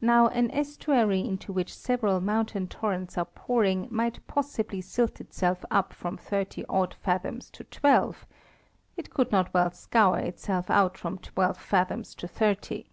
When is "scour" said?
9.70-10.18